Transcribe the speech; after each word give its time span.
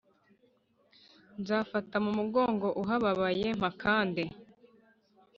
Nzafata 1.39 1.95
mu 2.05 2.11
mugongo 2.19 2.67
ahababaye 2.81 3.45
mpakande 3.59 4.23